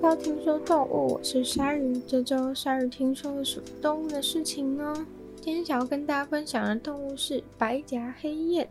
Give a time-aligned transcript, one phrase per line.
[0.00, 2.00] 到听说动物，我是鲨鱼。
[2.06, 5.06] 这周鲨鱼听说了什么动物的事情呢？
[5.42, 8.66] 今天想要跟大家分享的动物是白颊黑雁。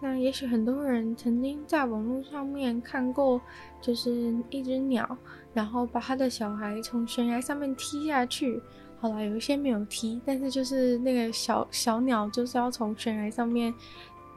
[0.00, 3.40] 那也许很多人曾经在网络上面看过，
[3.82, 5.18] 就是一只鸟，
[5.52, 8.62] 然后把他的小孩从悬崖上面踢下去。
[9.00, 13.74] 好啦，有一些没有踢，但是就是那个小小鸟就是要从悬崖上面。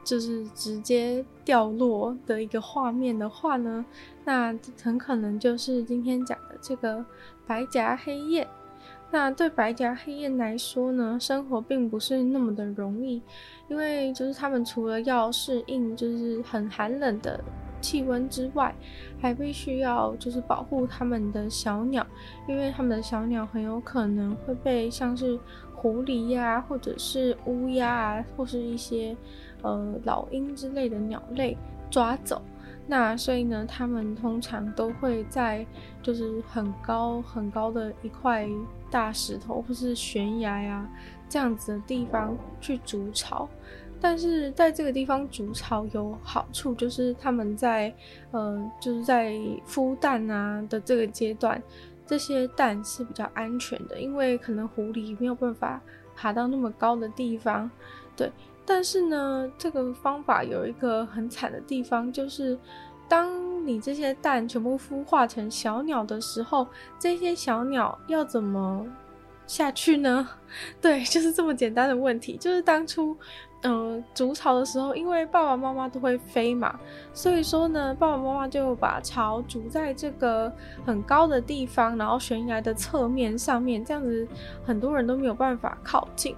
[0.04, 3.84] 就是直接掉落的一个画面的话呢，
[4.24, 7.04] 那很可能就是今天讲的这个
[7.46, 8.46] 白颊黑雁。
[9.10, 13.22] 那对白颊黑雁来说呢，生活并不是那么的容易，
[13.68, 17.38] 因为就是他们除了要适应就是很寒冷的
[17.80, 18.74] 气温之外，
[19.20, 22.04] 还必须要就是保护他们的小鸟，
[22.48, 25.38] 因为他们的小鸟很有可能会被像是
[25.74, 29.16] 狐狸呀、或者是乌鸦啊，或是一些。
[29.64, 31.56] 呃，老鹰之类的鸟类
[31.90, 32.42] 抓走，
[32.86, 35.66] 那所以呢，他们通常都会在
[36.02, 38.46] 就是很高很高的一块
[38.90, 40.86] 大石头或是悬崖呀
[41.30, 43.48] 这样子的地方去筑巢。
[44.00, 47.90] 但是在这个地方筑巢有好处，就是他们在
[48.32, 49.32] 呃就是在
[49.66, 51.62] 孵蛋啊的这个阶段，
[52.06, 55.80] 这些蛋是比较安全的，因为可能狐狸没有办法
[56.14, 57.70] 爬到那么高的地方，
[58.14, 58.30] 对。
[58.66, 62.58] 但是呢，这个方法有一个很惨的地方，就是
[63.08, 66.66] 当你这些蛋全部孵化成小鸟的时候，
[66.98, 68.86] 这些小鸟要怎么
[69.46, 70.28] 下去呢？
[70.80, 72.36] 对， 就是这么简单的问题。
[72.38, 73.14] 就是当初，
[73.62, 76.78] 嗯、呃，筑巢的时候，因为爸爸妈妈都会飞嘛，
[77.12, 80.50] 所以说呢，爸爸妈妈就把巢筑在这个
[80.86, 84.26] 很高的地方，然后悬崖的侧面上面，这样子
[84.64, 86.34] 很多人都没有办法靠近。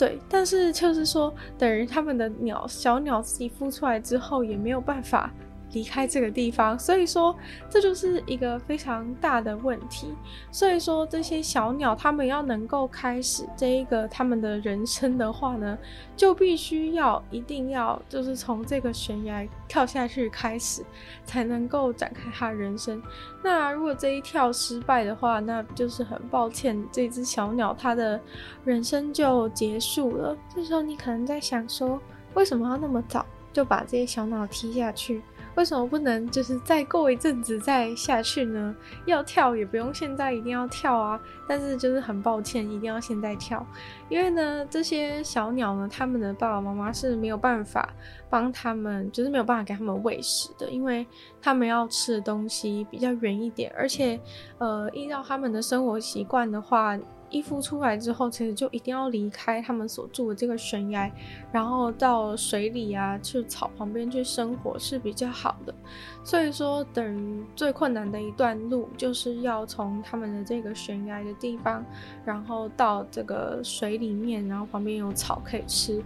[0.00, 5.30] 对，但是就是说，等于他们的鸟小鸟自己孵出来之后，也没有办法
[5.72, 7.34] 离开这个地方，所以说
[7.68, 10.14] 这就是一个非常大的问题。
[10.50, 15.78] 所以说这些小鸟，它们要能够开始这一个他们的人生的话呢，
[16.16, 20.82] 就必须要一定要就是从这个悬崖跳下去开始，
[21.24, 23.02] 才能够展开它人生。
[23.42, 28.20] 那如果这一跳失败的话，那就是很抱歉，这只小鸟它的
[28.64, 30.36] 人生就结束了。
[30.54, 32.00] 这时候你可能在想说，
[32.34, 35.22] 为什么要那么早就把这些小鸟踢下去？
[35.60, 38.74] 为什么不能就是再过一阵子再下去呢？
[39.04, 43.64] 要跳也不用现在一定要跳啊，但是就是很抱歉，一定要现在跳，
[44.08, 47.86] 因为呢，这些小鸟呢，他们的爸爸妈妈是没有办法
[48.30, 51.06] 帮他们，就是没有办法给他们喂食的，因为
[51.42, 54.18] 他们要吃的东西比较远一点，而且
[54.56, 56.98] 呃，依照他们的生活习惯的话。
[57.30, 61.10] 一孵出来之后，其实就一定要离开他们所住的这个悬崖，
[61.52, 65.74] 然后到水里啊，去草旁边去生活是比较好的。
[66.24, 71.84] 所以说，等于最困难的一段路，就是要从他们的这个悬崖的地方，
[72.24, 76.02] 然后到这个水里面，然后旁边有草可以吃。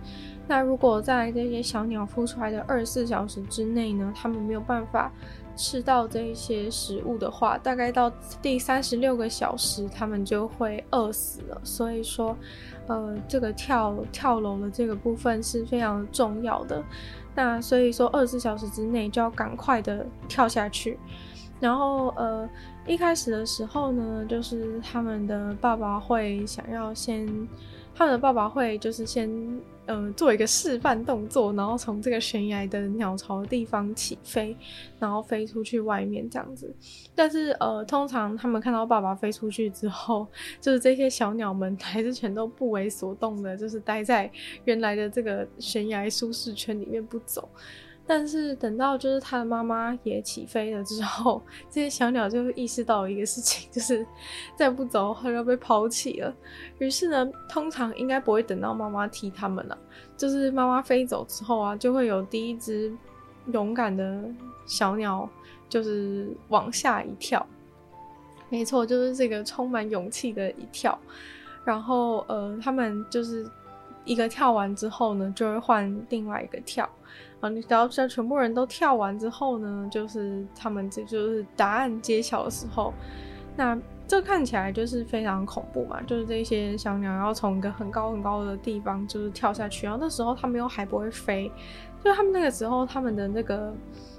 [0.47, 5.11] 那如果在这些小鸟孵出来的二十四小时之内呢，他们没有办法。
[5.57, 8.11] 吃到这一些食物的话，大概到
[8.43, 11.61] 第三十六个小时，他们就会饿死了。
[11.63, 12.37] 所以说，
[12.87, 16.83] 呃，这个跳跳楼的这个部分是非常重要的。
[17.35, 20.99] 那所以说，二十四小时之内就要赶快的跳下去。
[21.61, 22.49] 然后，呃，
[22.87, 27.27] 一开始的时候呢，就是他们的爸爸会想要先，
[27.95, 29.31] 他们的爸爸会就是先。
[29.87, 34.57] 呃，做一个示范动作，然后从这个悬崖的鸟巢地方起飞，
[34.99, 36.75] 然后飞出去外面这样子。
[37.15, 40.27] 但是呃，通常他们看到爸爸飞出去之后，
[40.61, 44.31] 就是这些小鸟们还是全都不为所动的，就是待在
[44.65, 47.49] 原来的这个悬崖舒适圈里面不走。
[48.07, 54.07] 但是等到就是他的妈妈也起飞了之后，这些小鸟就意识到一个事情，就是
[54.55, 56.35] 再不走的话要被抛弃了。
[56.79, 59.79] 于是呢，通常应该不会等到妈妈踢他们了，
[60.17, 62.95] 就是妈妈飞走之后啊，就会有第一只
[63.53, 64.23] 勇敢的
[64.67, 65.29] 小鸟，
[65.69, 67.47] 就是往下一跳。
[68.51, 70.99] 没错，就是这个充满勇气的一跳。
[71.65, 73.51] 然后呃，他们就是
[74.05, 76.89] 一个跳完之后呢，就会换另外一个跳。
[77.51, 82.91] 你只要在全部人都跳完之后呢，就是他们这就是答案揭晓的时候，
[83.55, 83.79] 那
[84.09, 91.53] 这看起来就是非常恐怖嘛，就是这些小鸟要从一个很高很高的地方就是跳下去，然后那时候他们又还不会飞，
[92.03, 93.75] 就他们那个时候他们的那个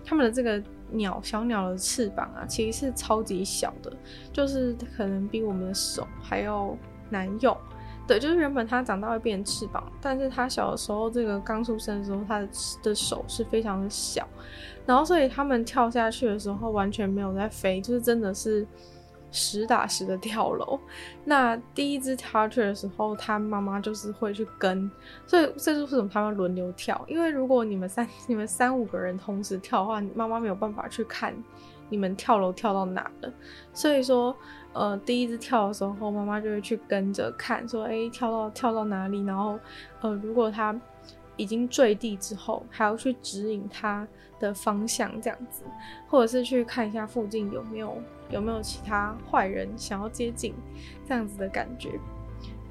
[0.06, 0.62] 他们的这个
[0.92, 3.92] 鸟小鸟的翅膀啊，其实是超级小的，
[4.32, 6.78] 就是可能比我们的手还要
[7.10, 7.58] 难用。
[8.08, 12.48] 对，就是原本它长大会变成翅膀，但是它小的时候，这个刚出生的时候，它的
[12.84, 14.28] 的手是非常的小，
[14.86, 18.66] 然后所以他们跳下去的时候完全没有在飞，就是真的是
[19.32, 20.80] 实打实的跳楼。
[21.24, 24.90] 那第一只跳下去的时候，他妈妈就是会去跟，
[25.26, 27.04] 所以这就是为什么他们轮流跳。
[27.08, 31.36] 因为如果你们三你们三五个人同时跳的话，妈妈没有办法去看
[31.90, 33.32] 你们跳楼跳到哪了。
[33.74, 34.36] 所以说，
[34.74, 39.24] 呃，第一次跳的时候，妈妈就会去跟着看，说，哎，跳到跳到哪里？
[39.24, 39.60] 然后，
[40.02, 40.76] 呃，如果他
[41.38, 44.08] 已经坠地之后，还要去指引他
[44.40, 45.64] 的方向，这样子，
[46.08, 47.98] 或者是去看一下附近有没有
[48.30, 50.54] 有没有其他坏人想要接近，
[51.08, 52.00] 这样子的感觉。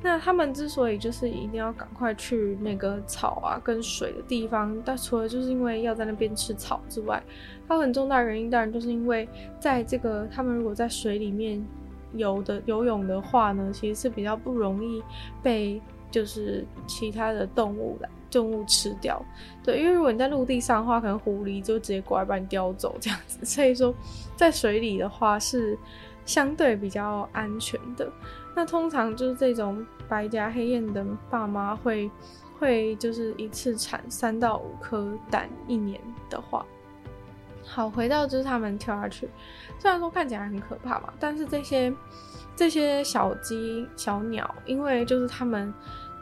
[0.05, 7.23] 那他们之所以就是一定要赶快去那个草啊跟水的地方，但除了就是因为要在那边吃草之外，
[7.67, 9.27] 它很重大原因当然就是因为
[9.59, 11.65] 在这个他们如果在水里面
[12.13, 15.03] 游的游泳的话呢，其实是比较不容易
[15.43, 15.81] 被
[16.11, 18.09] 就是其他的动物来。
[18.31, 19.25] 动物吃掉，
[19.63, 23.39] 对，因为如果你在陆地上的话，可能狐狸就直接过来把你叼走这样子。
[23.45, 23.95] 所以说，
[24.35, 25.79] 在水里的话是
[26.27, 28.11] 相对比较安全的。
[28.55, 32.11] 那通常就是这种白斝黑燕的爸妈会
[32.59, 36.65] 会就是一次产三到五颗蛋，一年的话。
[37.65, 39.29] 好，回到就是他们跳下去，
[39.79, 41.93] 虽然说看起来很可怕嘛，但是这些
[42.55, 45.73] 这些小鸡小鸟，因为就是他们。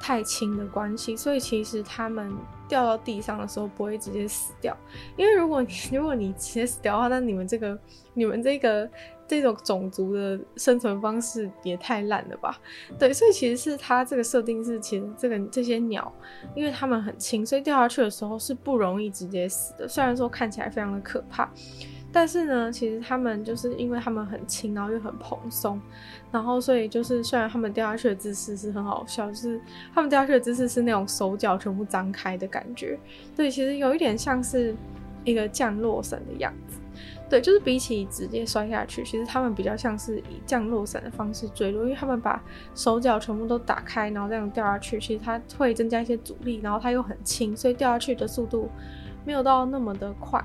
[0.05, 2.37] 太轻的关系，所以其实他们
[2.67, 4.77] 掉到地上的时候不会直接死掉，
[5.17, 7.79] 因为如果你 如果你直接死掉的话，那你们这个
[8.13, 8.91] 你们这个
[9.41, 12.59] 这种种族的生存方式也太烂了吧？
[12.99, 16.13] 对，所以其实是它这个设定是，其实这个这些鸟，
[16.55, 19.89] 因为它们很轻，所以掉下去的时候是不容易直接死的。
[19.89, 21.49] 虽然说看起来非常的可怕。
[22.15, 25.81] 但是呢，其实他们就是因为他们很轻，然后又很蓬松，
[26.31, 29.59] 然后所以就是虽然他们掉下去的姿势是很好笑，就是
[29.95, 32.99] 他们掉下去的姿势是那种手脚全部张开的感觉，
[33.35, 34.77] 对，其实有一点像是
[35.25, 36.77] 一个降落伞的样子，
[37.33, 42.39] 对，就是比起直接摔下去，其实他们比较像是以降落伞的方式坠落，因为他们把
[42.75, 48.69] 手脚全部都打开，然后这样掉下去，其实它会增加一些阻力，然后它又很轻，所以掉下去的速度
[49.25, 50.45] 没有到那么的快。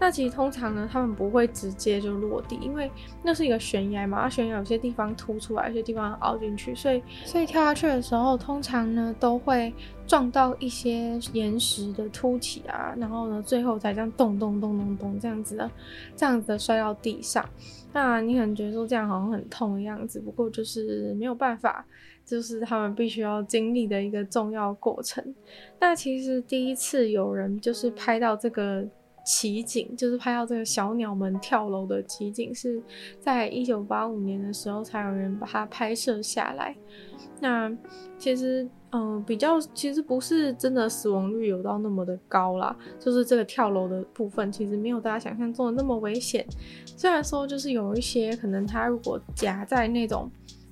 [0.00, 2.90] 那其实通常呢，他们不会直接就落地，因为
[3.22, 9.74] 那是一个悬崖嘛，悬崖有些地方凸出来，有些地方凹进去，所以所以跳下去的时候，通常呢都会
[10.06, 15.70] 撞到一些岩石的凸起啊，然后呢最后才这样咚咚咚咚咚这样子的，
[16.14, 17.44] 这样子的摔到地上。
[17.92, 21.84] 那你可能觉得说这样好像很痛的样子，不过就是没有办法，
[22.24, 25.34] 就是他们必须要经历的一个重要过程。
[25.80, 28.86] 那其实第一次有人就是拍到这个。
[29.28, 32.82] 奇景就是拍到这个小鸟们跳楼的奇景，是
[33.20, 36.74] 在一九八五年的时候才有人把它拍摄下来。
[37.38, 37.70] 那
[38.16, 46.46] 其实，嗯、比较其实不是真的死亡率有到那么的高啦，就是这个跳楼的部分其实没有大家想象中的那么危险。
[46.86, 50.30] 虽然说就是有一些可能它如果夹在那种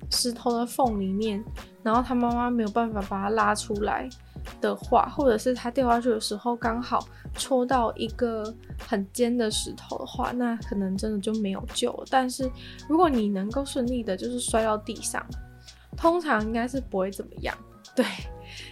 [0.09, 1.43] 石头的缝里面，
[1.83, 4.09] 然后他妈妈没有办法把它拉出来
[4.59, 7.07] 的话，或者是它掉下去的时候刚好。
[7.39, 12.05] 戳到一个很尖的石头的话，那可能真的就没有救了。
[12.09, 12.49] 但是
[12.89, 15.23] 如果你能够顺利的，就是摔到地上，
[15.95, 17.55] 通常应该是不会怎么样。
[17.95, 18.03] 对，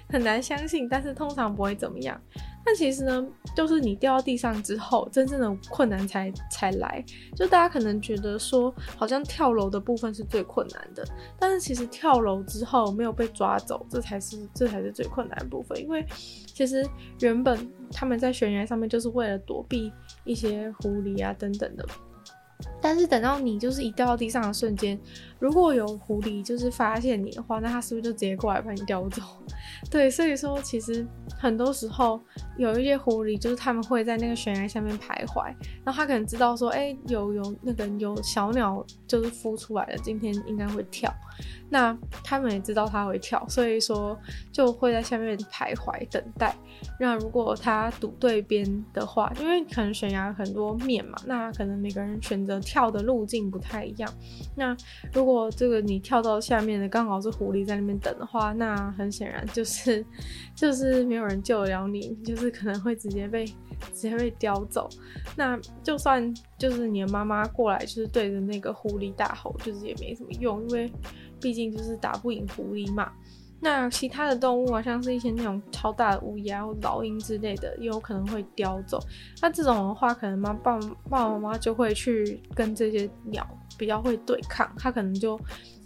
[0.10, 2.20] 很难相信，但是通常不会怎么样。
[2.66, 3.24] 但其实呢，
[3.56, 7.06] 就是你掉到地上之后，真正的困难才才来。
[7.36, 11.08] 就大家可能觉得说，好像跳楼的部分是最困难的，
[11.40, 15.80] 但是其实跳楼之后没有被抓走，这才是这才是最困难的部分。
[15.80, 16.04] 因为
[16.48, 16.84] 其实
[17.20, 21.86] 原本他们在悬崖上面就是为了躲避一些狐狸啊等等的。
[22.82, 24.98] 但是等到你就是一掉到地上的瞬间，
[25.40, 29.22] 如果有狐狸就是发现你的话，那它是不是就直接过来把你叼走？
[29.92, 31.06] 对，所以说其实
[31.38, 32.20] 很多时候
[32.58, 35.46] 有一些狐狸就是他们会在那个悬崖下面徘徊，
[35.84, 41.14] 然后他可能知道说，哎、有有那个有小鸟就是孵出来了，今天应该会跳。
[41.70, 44.18] 那他们也知道他会跳，所以说
[44.52, 46.56] 就会在下面徘徊等待。
[47.00, 54.10] 那如果他赌对边的话，因为可能悬崖很多面嘛，那可能每个人选择跳的路径不太一样。
[54.56, 54.76] 那
[55.12, 60.06] 如如果这个你跳到下面的刚好是狐狸在那边等的话，那很显然就是
[60.54, 63.44] 就是没有人救得了你，就是可能会直接被
[63.92, 64.88] 直接被叼走。
[65.36, 70.92] 那就算就是你的妈妈过来，就是对着那个狐狸大吼，就是也没什么用，因为。
[71.42, 73.12] 毕竟就是打不赢狐狸嘛。
[73.60, 79.00] 那其他的动物啊，像是一些那种超大的乌鸦或老鹰之类的，也有可能会叼走。
[79.42, 83.46] 那这种的话，可能妈爸爸爸妈妈就会去跟这些鸟
[83.78, 85.40] 比较会对抗，他可能就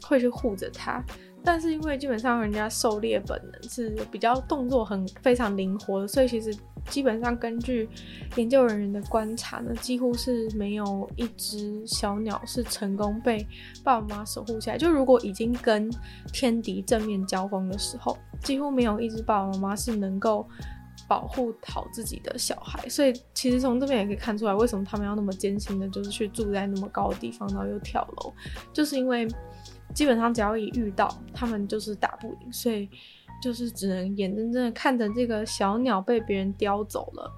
[0.04, 1.04] 会去护着它。
[1.42, 6.54] 但是因为基本上人家狩猎本能是比较动作很非常灵活的，所以其实
[6.90, 7.88] 基本上根据
[8.36, 13.48] 研究人员的观察呢，几乎是没有一只小鸟是成功被
[13.86, 14.78] 爸爸妈妈守护起来。
[14.78, 15.90] 就如果已经跟
[16.34, 20.46] 天敌正面交锋的时候，几乎没有一只爸爸妈妈是能够。
[21.10, 28.32] 保护好自己的小孩，所以其实从这边也可以看出来，为什么他们要那么艰辛的，就是去住在那么高的地方，然后又跳楼，
[28.72, 29.28] 就是因为
[29.96, 32.88] 基本上只要一遇到，他们就是打不赢，所以
[33.42, 37.32] 就是只能眼睁睁的看着这个小鸟被别人叼走了。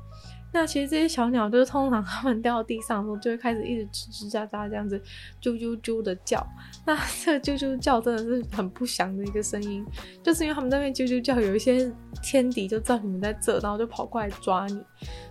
[0.53, 5.01] 那其实这些小鸟就是通常它们掉到地上的时候，就会开始一直吱吱喳喳这样子
[5.41, 6.45] 啾啾啾的叫。
[6.85, 9.85] 那这个啾啾叫真的是很不祥的一个声音，
[10.21, 11.89] 就是因为他们那边啾啾叫，有一些
[12.21, 14.83] 天敌就知道你们在这，然后就跑过来抓你。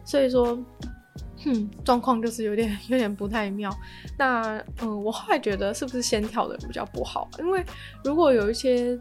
[0.04, 0.58] 所以说，
[1.44, 3.70] 哼，状况就是有点有点不太妙。
[4.18, 7.28] 那嗯，我后来觉得是不是先跳的比较不好？
[7.38, 7.62] 因为
[8.04, 8.98] 如果有一些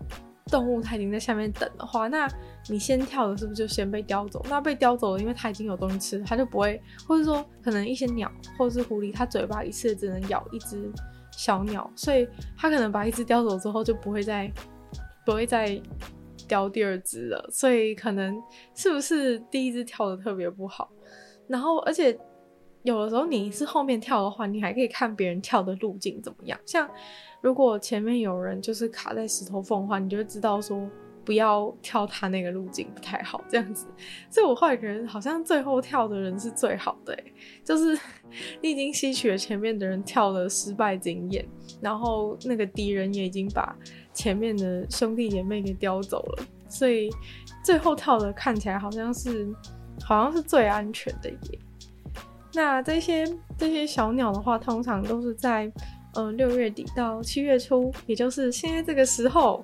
[0.50, 2.28] 动物它已经在下面等的话，那
[2.68, 4.44] 你先跳的是不是就先被叼走？
[4.50, 10.92] 那被叼走了，因为它已经有东西吃，它就不会，或者说可能一些鸟或者是狐狸，它嘴巴一次只能咬一只
[11.32, 12.28] 小鸟，所以
[12.58, 14.52] 它可能把一只叼走之后就不会再
[15.26, 15.82] 不会再
[16.48, 17.50] 叼第二只了。
[17.52, 18.36] 所以可能
[18.76, 20.90] 是不是第一只跳的特别不好？
[21.48, 22.18] 然后而且
[22.84, 26.60] 有的时候你是后面跳的话，你还可以看别人跳的路径怎么样。
[26.66, 26.90] 像
[27.42, 30.90] 如果前面有人就是卡在石头缝的话，你就会知道说。
[31.26, 33.86] 不要跳他那个路径不太好，这样子，
[34.32, 37.16] 所以我后来觉得好像最后跳的人是最好的，
[37.64, 37.96] 就是
[38.62, 41.48] 你已经吸取了前面的人跳的失败经验，
[41.82, 43.78] 然后那个敌人也已经把
[44.12, 47.12] 前面的兄弟姐妹给叼走了，所以
[47.64, 49.54] 最后跳的看起来好像是
[50.02, 51.60] 好像是最安全的耶。
[52.54, 53.26] 那这些
[53.58, 55.72] 这些小鸟的话，通常都是在
[56.16, 59.64] 呃六月底到七月初，也就是现在这个时候。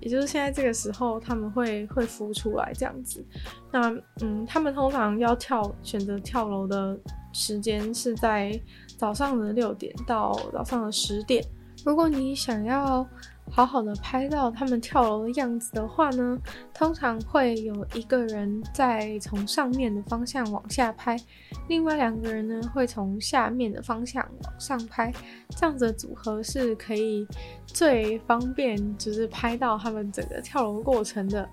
[0.00, 3.24] 也就是现在这个时候，他们会会孵出来这样子。
[3.70, 3.88] 那
[4.20, 6.98] 嗯，他们通常要跳，选择跳楼的
[7.32, 8.60] 时间是在
[8.96, 11.44] 早上的六点到早上的十点。
[11.84, 13.06] 如果你想要
[13.54, 16.38] 好好的拍到他们跳楼的样子的话呢，
[16.72, 21.16] 通常会有一个人在从上面的方向往下拍，
[21.68, 25.12] 另外两个人呢会从下面的方向往上拍，
[25.50, 27.26] 这样子的组合是可以
[27.66, 31.46] 最方便，就是拍到他们整个跳楼过程的。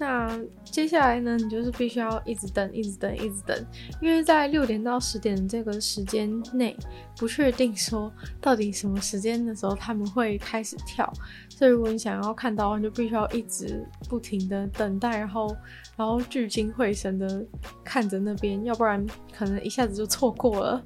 [0.00, 3.66] 那接下来呢，你就是必须要一直等，一直等，一直等，
[4.02, 6.76] 因为在六点到十点这个时间内，
[7.16, 11.10] 不确定说到底什么时间的时候他们会开始跳，
[11.48, 15.54] 所以如果你想要看到，你就必须要一直不停的等待，然后
[15.96, 17.44] 然后聚精会神的
[17.84, 20.84] 看着那边，要不然可能一下子就错过了。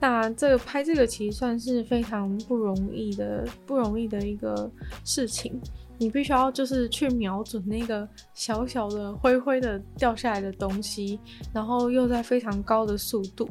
[0.00, 4.70] 那这个拍这个其实算是非常不容易的，不容易的一个
[5.04, 5.60] 事情。
[5.98, 11.18] 你必须要就是去瞄准那个小小的灰灰的掉下来的东西，
[11.52, 13.48] 然后又在非常高的速度，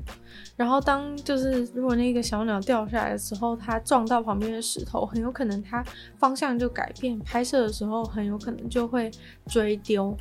[0.56, 5.84] 然后当就是如果那个小鸟掉下来的时候，它撞到旁边的石头，很有可能它
[6.18, 9.10] 方向就改变，拍摄的时候很有可能就会
[9.48, 10.16] 追丢。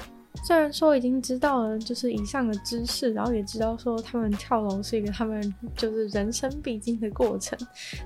[0.44, 7.56] 虽然说已经知道了，就是以上的知识，然后也知道说他们跳楼是一个他们就是人生必经的过程，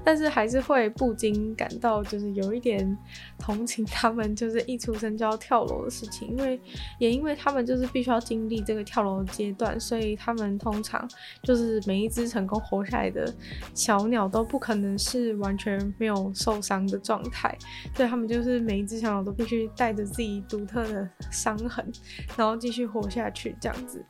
[0.04, 2.96] 但是还是会不禁感到就是有一点
[3.38, 6.60] 同情他们，就是一出生就要跳楼的事情，因为
[6.98, 11.08] 也因为他们就是必须要经历这个跳楼的阶段，所以他们通常
[11.42, 13.32] 就是每一只成功活下来的
[13.72, 17.56] 小鸟都不可能是完全没有受伤的状态，
[17.94, 21.90] 所以他们就是每一只小鸟都必须带着自己独特的伤痕。
[22.36, 24.04] 然后继续活下去，这样子。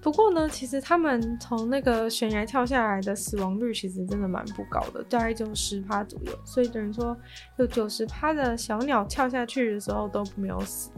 [0.00, 6.38] 不过呢，其实他们从那个悬崖跳下来的死亡率其实真的蛮不高的，大概就十趴左右。
[6.44, 7.16] 所以等于说，
[7.56, 10.90] 有九十趴的小鸟跳下去的时候都没有死。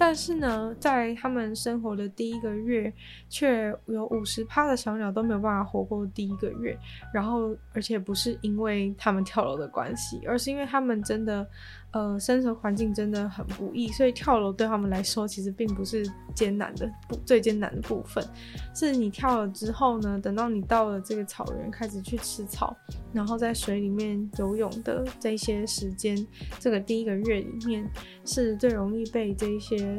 [0.00, 2.90] 但是呢，在他们生活的第一个月，
[3.28, 6.74] 却有五十趴的小鸟都没有办法活过第一个月。
[7.12, 11.46] 然后，而且不是因为他们跳楼的关系，而是因为他们真的。
[11.92, 18.24] 呃，生存环境真的很不易，所以跳楼对他们来说其实并不是艰难的，不，最艰难的部分
[18.72, 22.76] 是你跳了之后呢，等到你到了这个草原开始去吃草，
[23.12, 26.16] 然后在水里面游泳的这些时间，
[26.60, 27.84] 这个第一个月里面
[28.24, 29.89] 是最容易被这一些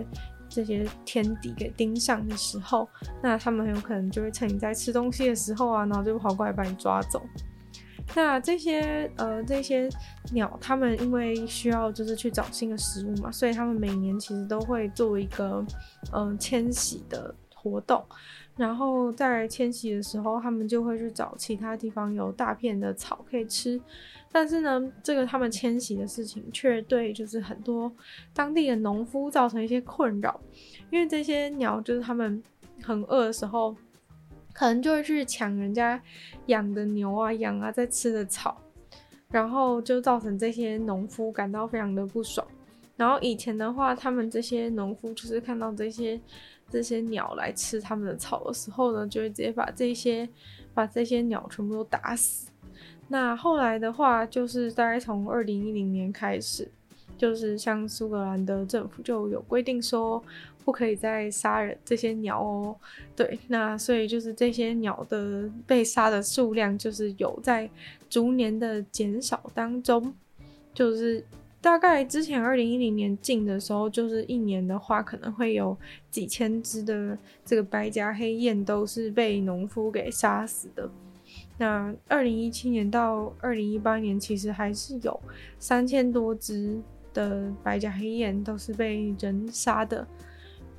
[0.50, 2.88] 这些天敌给盯上的时候，
[3.24, 7.21] 那他们很有可能就会趁你在吃东西的时候啊，然后就跑过来把你抓走。
[8.13, 9.88] 那这些呃这些
[10.33, 15.65] 鸟，它们因为需要就是去找新的食物嘛，所以它们每年其实都会做一个
[16.12, 18.03] 嗯迁徙的活动。
[18.62, 23.82] 然后在迁徙的时候，他们就会去找其他地方有大片的草可以吃。
[24.32, 27.91] 但是呢，这个他们迁徙的事情却对就是很多
[28.36, 30.39] 当地的农夫造成一些困扰，
[30.91, 32.41] 因为这些鸟就是他们
[32.84, 33.75] 很饿的时候，
[34.53, 36.00] 可能就会去抢人家
[36.46, 38.62] 养的牛啊、羊啊在吃的草，
[39.32, 42.46] 然后就造成这些农夫感到非常的不爽。
[42.96, 46.22] 然后以前的话，他们这些农夫就是看到这些
[46.72, 50.28] 这些鸟来吃他们的草的时候呢，就会直接把这些
[50.74, 52.50] 把这些鸟全部都打死。
[53.10, 56.68] 那后来的话，就是大概从二零一零年开始，
[57.18, 60.24] 就是像苏格兰的政府就有规定说，
[60.63, 62.75] 不可以再杀人这些鸟哦。
[63.16, 67.70] 对，那所以就是这些鸟的被杀的数量，就是有在
[68.10, 70.13] 逐年的减少当中。
[70.74, 71.22] 就是
[71.62, 75.77] 大概之前二零一零年进的时候，就是一年的话，可能会有
[76.10, 77.15] 几千只的
[77.46, 80.89] 这个白颊黑雁都是被农夫给杀死的。
[81.60, 85.18] 那二零一七年到二零一八年，其实还是有
[85.60, 86.82] 三千多只
[87.13, 90.08] 的白颊黑雁都是被人杀的。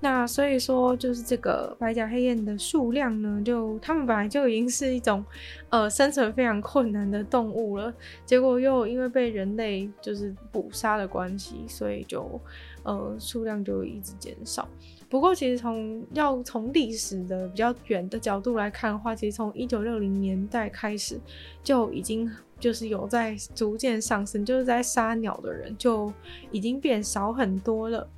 [0.03, 5.25] 那所以说，就是这个白颊黑雁的数量呢，就它们本来就已经是一种
[5.69, 7.95] 呃生存非常困难的动物了，
[8.27, 12.41] 结果又因为被人类就是捕杀的关系，所以就
[12.83, 14.69] 呃数量就一直减少。
[15.09, 21.17] 不过，其实从要从历史的比较远的角度来看的话，其实从一九六零年代开始
[21.63, 22.29] 就已经
[22.59, 26.13] 就是有在逐渐上升，就是在杀鸟的人就
[26.51, 28.09] 已经变少很多了。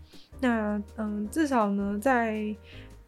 [0.45, 2.55] 那嗯，至少呢，在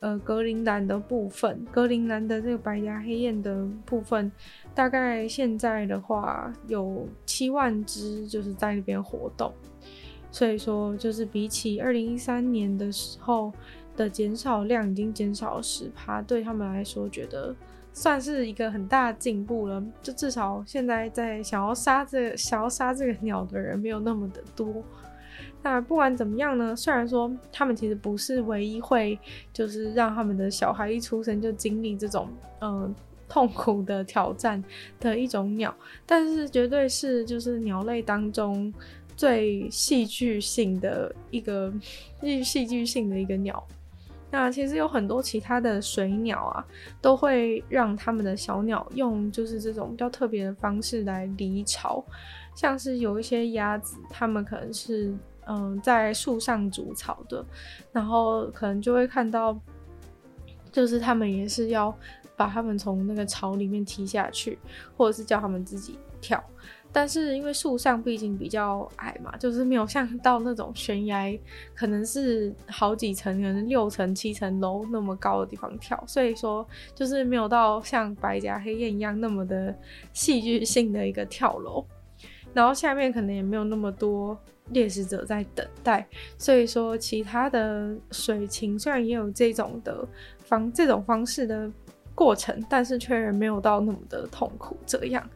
[0.00, 4.32] 呃格陵兰的部分，格陵兰的这个白牙黑雁的部分，
[4.74, 9.52] 大概现在的话有七万只，就是在那边活动。
[10.30, 13.52] 所以说，就是比起二零一三年的时候
[13.94, 17.54] 的减少量，已经减少了十趴，对他们来说，觉得
[17.92, 19.82] 算是一个很大的进步了。
[20.02, 24.82] 就至少现在在想要杀这、想要杀这个鸟的人没有那么的多。
[25.62, 29.18] 那不管怎么样呢，虽然说他们其实不是唯一会，
[29.52, 32.28] 就是让他们的小孩一出生就经历这种
[32.60, 32.94] 嗯、
[33.28, 34.62] 痛苦的挑战
[35.00, 38.72] 的一种鸟，但是绝对是就是鸟类当中。
[39.16, 41.72] 最戏剧性的一个，
[42.20, 43.66] 最戏剧性的一个鸟。
[44.30, 46.62] 那其实有很多其他的水鸟啊，
[47.00, 52.04] 都会让他们的小鸟用就是这种比较特别的方式来离巢。
[52.54, 55.14] 像是有一些鸭子，它们可能是
[55.46, 57.44] 嗯在树上筑巢的，
[57.92, 59.58] 然后可能就会看到，
[60.70, 61.96] 就是他们也是要
[62.36, 64.58] 把他们从那个巢里面踢下去，
[64.96, 66.42] 或者是叫他们自己跳。
[66.92, 71.38] 但是因为树上毕竟比较矮嘛，就是没有像到那种悬崖，
[71.74, 79.76] 可能是好几层，可能六层、七层楼那么高的地方跳，所以说就是没有到像白颊黑雁一样那么的
[80.14, 81.84] 戏剧性的一个跳楼。
[82.54, 84.38] 然后下面可能也没有那么多
[84.70, 86.06] 猎食者在等待，
[86.38, 90.06] 所以说其他的水禽虽然也有这种的
[90.44, 91.70] 方这种方式的
[92.14, 94.76] 过程，但是却没有到那么的痛苦。
[94.86, 95.28] 这样，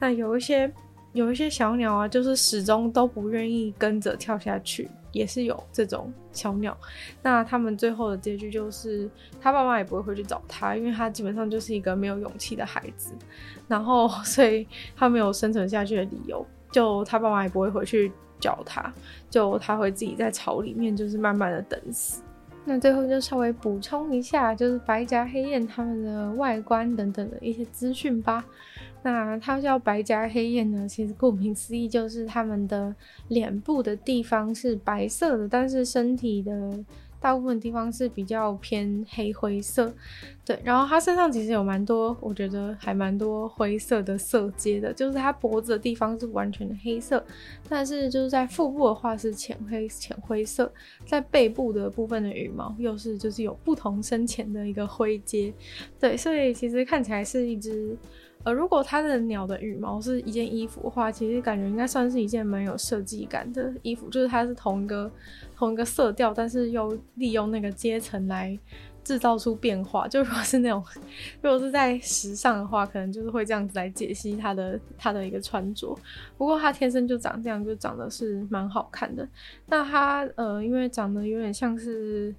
[0.00, 0.72] 那有一些。
[1.14, 6.76] 有一些小鸟啊，就是始终都不愿意跟着跳下去，也是有这种小鸟。
[7.22, 9.10] 那他们最后的结局就是，
[9.40, 13.14] 他爸妈也不会回去找他，因为他基本上就是一个没有勇气的孩子。
[13.66, 18.92] 然后， 所以他没有生存下去的理由，就他爸妈也不会回去教他，
[19.30, 22.22] 就他会自己在巢里面，就是慢慢的等死。
[22.64, 28.44] 那最后就稍微补充一下，就是白颊黑雁它们的外观等等的一些资讯吧。
[29.02, 32.94] 那它叫白颊黑雁呢，其实顾名思义就是它们的
[33.28, 36.84] 脸部的地方是白色的，但是身体的。
[37.20, 39.92] 大部分地方是比较偏黑灰色，
[40.44, 47.24] 对，然后它身上其实有蛮多，我觉得还蛮多灰色的色阶的，就是它脖子的地方是完全的黑色，
[47.68, 50.72] 但是就是在腹部的话是浅黑浅灰色，
[51.06, 55.52] 在背部的部分的羽毛又是就是有不同深浅的一个灰阶，
[55.98, 57.96] 对，所以其实看起来是一只。
[58.44, 65.10] 呃，如果它的鸟的羽毛是一件衣服的话，其实感觉应该算是一件蛮有设计感的衣服，就是它是同一个
[65.56, 68.56] 同一个色调，但是又利用那个阶层来
[69.02, 70.06] 制造出变化。
[70.06, 70.82] 就如果是那种，
[71.42, 75.94] 如果是在时尚的话，可能就是会这样子来解析它的它的一个穿着。
[76.38, 79.28] 不过它天生就长这样，就长得是蛮好看的。
[79.66, 82.34] 那它呃，因为长得有点像是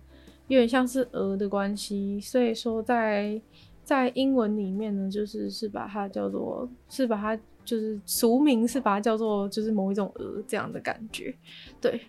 [0.48, 3.40] 有点像是鹅的关系，所以说在。
[3.89, 11.36] 在英文里面呢，就是是把它叫做，是把它就是俗名是把它叫做就是某一种鹅这样的感觉，
[11.82, 11.99] 对。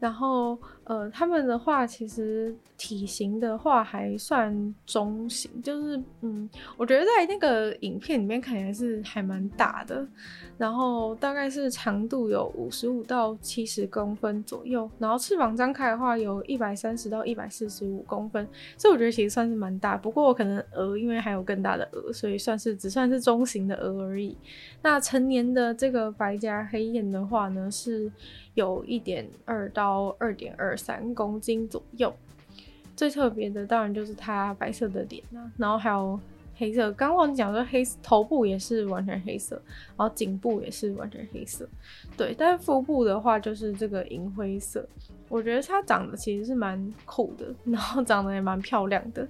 [0.00, 10.06] 然后，呃，他们的话其实体型的话还算中型，就是，嗯，我觉得在那个影片里面看起来是还蛮大的，
[10.56, 18.46] 然后大概是长度有五十五到七十公分左右，然后翅膀张开的话有一百三十到一百四十五公分，
[18.78, 19.96] 所以我觉得其实算是蛮大。
[19.96, 24.36] 不过可能鹅因为还有更大的鹅，所以算是只算是中型的鹅而已。
[24.82, 28.08] 那成年的这个白颊黑雁的话呢，是
[28.54, 32.12] 有一点二到二点二三公斤左右。
[32.94, 36.18] 最特别的当然就是它白色的脸啊，然后还有
[36.56, 36.90] 黑色。
[36.92, 39.60] 刚忘记讲说黑头部也是完全黑色，
[39.96, 41.68] 然后颈部也是完全黑色。
[42.16, 44.88] 对，但腹部的话就是这个银灰色。
[45.28, 49.26] 我觉得它长得其实是蛮酷的，然后长得也蛮漂亮的。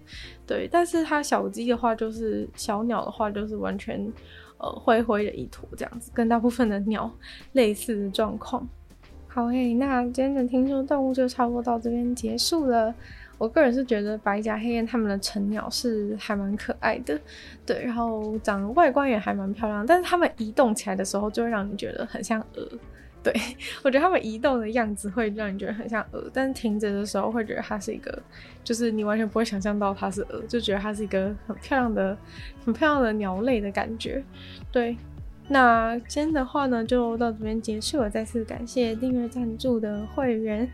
[0.47, 4.13] 对，但是它小鸡的话就是小鸟的话就是完全。
[4.59, 7.13] 呃，灰灰的一坨这样子，跟大部分的鸟
[7.53, 8.67] 类似的状况。
[9.37, 12.95] 好嘿，那今天的听说动物就差不多到这边结束了。
[13.37, 17.21] 我个人是觉得白颊黑雁它们的成鸟是还蛮可爱的，
[17.67, 22.67] 对，然后长得外观也还蛮漂亮，但是它们移动起来的时候就会让你觉得很像鹅。
[23.23, 23.31] 对，
[23.85, 28.19] 我觉得它们移动的样子会让你觉得很像鹅，但是停着的时候会觉得它是一个，
[28.65, 32.17] 就是你完全不会想象到它是鹅，就觉得它是一个很漂亮的、
[32.65, 34.25] 很漂亮的鸟类的感觉。
[34.73, 34.97] 对，
[35.49, 38.11] 那今天的话呢，就到这边结束了。
[38.11, 40.69] 再次感谢订阅赞助的会员。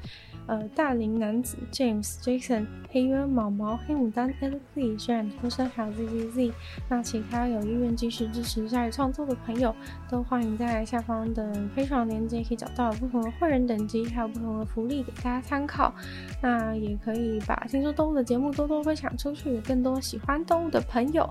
[0.46, 6.52] 呃，大龄男子 James Jackson，、黑渊毛毛、黑牡丹 L Z、虽然脱身还有 Z Z Z，
[6.88, 9.74] 那其他有意愿继续支持夏日创作的朋友，
[10.10, 15.94] 都欢迎在下方的非常链接可以找到不同的会员等级，还有不同的福利给大家参考。
[16.42, 21.28] 那也可以把听说动物的节目多多分享出去，更多喜欢动物的朋友。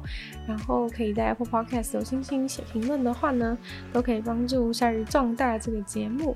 [0.47, 3.57] 然后可以在 Apple Podcast 有星星写评论的话呢，
[3.91, 6.35] 都可以帮助夏日壮大这个节目。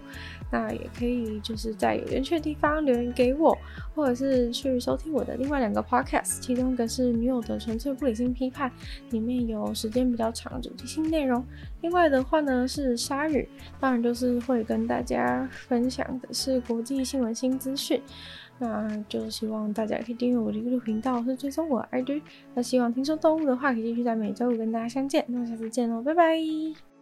[0.52, 3.58] 那也可以就是在有缘趣的地方留言给我，
[3.94, 8.72] 或者是去收听我的另外两个 podcast，其中一个是女友的纯粹不理性批判，
[9.12, 11.42] 里面有时间比较长主题性内容；
[11.82, 13.48] 另外的话呢是鲨鱼，
[13.80, 18.02] 当然就是会跟大家分享的是国际新闻新资讯。
[18.58, 22.22] 那就希望大家可以订阅我的 YouTube 频道，是追踪我的 ID。
[22.54, 25.26] 那希望听说动物的话，可以继续在每周五跟大家相见。
[25.28, 26.95] 那下次见喽，拜拜。